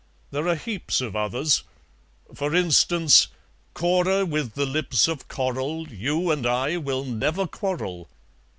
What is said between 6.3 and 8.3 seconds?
and I will never quarrel.'